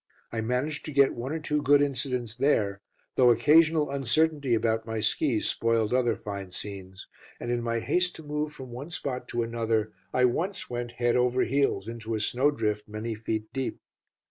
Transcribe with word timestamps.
I 0.31 0.41
managed 0.41 0.83
to 0.85 0.91
get 0.91 1.13
one 1.13 1.31
or 1.31 1.39
two 1.39 1.61
good 1.61 1.79
incidents 1.79 2.35
there, 2.35 2.81
though 3.17 3.29
occasional 3.29 3.91
uncertainty 3.91 4.55
about 4.55 4.87
my 4.87 4.99
skis 4.99 5.47
spoiled 5.47 5.93
other 5.93 6.15
fine 6.15 6.49
scenes, 6.49 7.05
and 7.39 7.51
in 7.51 7.61
my 7.61 7.81
haste 7.81 8.15
to 8.15 8.23
move 8.23 8.51
from 8.51 8.71
one 8.71 8.89
spot 8.89 9.27
to 9.27 9.43
another, 9.43 9.91
I 10.11 10.25
once 10.25 10.71
went 10.71 10.93
head 10.93 11.15
over 11.15 11.43
heels 11.43 11.87
into 11.87 12.15
a 12.15 12.19
snowdrift 12.19 12.87
many 12.87 13.13
feet 13.13 13.53
deep. 13.53 13.79